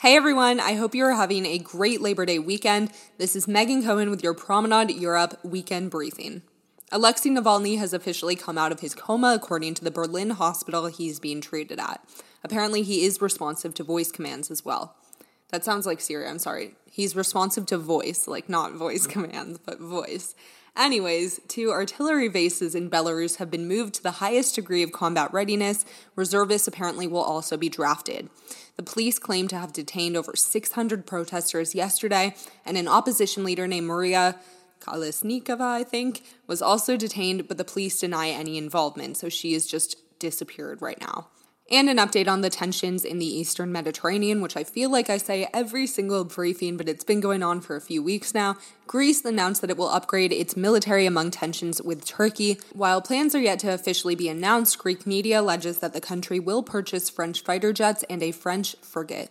[0.00, 2.92] Hey everyone, I hope you're having a great Labor Day weekend.
[3.18, 6.42] This is Megan Cohen with your Promenade Europe weekend briefing.
[6.92, 11.18] Alexei Navalny has officially come out of his coma, according to the Berlin hospital he's
[11.18, 12.00] being treated at.
[12.44, 14.94] Apparently, he is responsive to voice commands as well.
[15.50, 16.74] That sounds like Siri, I'm sorry.
[16.90, 19.22] He's responsive to voice, like not voice mm-hmm.
[19.22, 20.34] commands, but voice.
[20.76, 25.32] Anyways, two artillery bases in Belarus have been moved to the highest degree of combat
[25.32, 25.84] readiness.
[26.14, 28.28] Reservists apparently will also be drafted.
[28.76, 33.88] The police claim to have detained over 600 protesters yesterday, and an opposition leader named
[33.88, 34.36] Maria
[34.80, 39.66] Kolesnikova, I think, was also detained, but the police deny any involvement, so she is
[39.66, 41.26] just disappeared right now
[41.70, 45.18] and an update on the tensions in the Eastern Mediterranean, which I feel like I
[45.18, 48.56] say every single briefing, but it's been going on for a few weeks now.
[48.86, 52.58] Greece announced that it will upgrade its military among tensions with Turkey.
[52.72, 56.62] While plans are yet to officially be announced, Greek media alleges that the country will
[56.62, 59.30] purchase French fighter jets and a French frigate.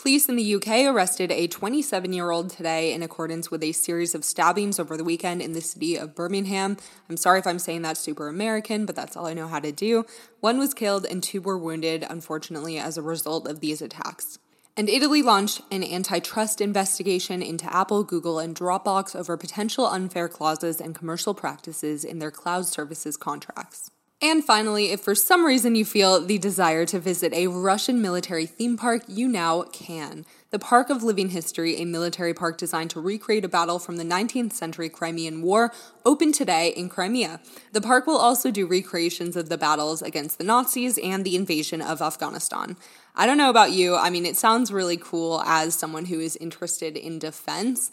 [0.00, 4.14] Police in the UK arrested a 27 year old today in accordance with a series
[4.14, 6.78] of stabbings over the weekend in the city of Birmingham.
[7.10, 9.72] I'm sorry if I'm saying that super American, but that's all I know how to
[9.72, 10.06] do.
[10.40, 14.38] One was killed and two were wounded, unfortunately, as a result of these attacks.
[14.74, 20.80] And Italy launched an antitrust investigation into Apple, Google, and Dropbox over potential unfair clauses
[20.80, 23.90] and commercial practices in their cloud services contracts.
[24.22, 28.44] And finally, if for some reason you feel the desire to visit a Russian military
[28.44, 30.26] theme park, you now can.
[30.50, 34.04] The Park of Living History, a military park designed to recreate a battle from the
[34.04, 35.72] 19th century Crimean War,
[36.04, 37.40] opened today in Crimea.
[37.72, 41.80] The park will also do recreations of the battles against the Nazis and the invasion
[41.80, 42.76] of Afghanistan.
[43.16, 46.36] I don't know about you, I mean, it sounds really cool as someone who is
[46.36, 47.90] interested in defense,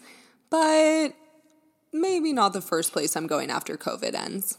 [0.50, 1.14] but
[1.94, 4.58] maybe not the first place I'm going after COVID ends.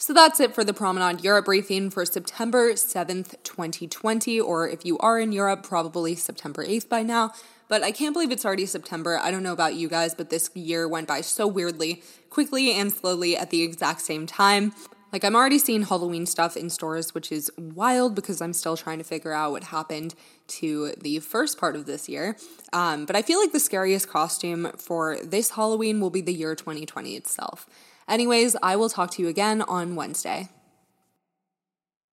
[0.00, 4.96] So that's it for the Promenade Europe briefing for September 7th, 2020, or if you
[4.98, 7.32] are in Europe, probably September 8th by now.
[7.66, 9.18] But I can't believe it's already September.
[9.18, 12.92] I don't know about you guys, but this year went by so weirdly, quickly and
[12.92, 14.72] slowly at the exact same time.
[15.12, 18.98] Like, I'm already seeing Halloween stuff in stores, which is wild because I'm still trying
[18.98, 20.14] to figure out what happened
[20.48, 22.36] to the first part of this year.
[22.72, 26.54] Um, but I feel like the scariest costume for this Halloween will be the year
[26.54, 27.66] 2020 itself.
[28.06, 30.48] Anyways, I will talk to you again on Wednesday.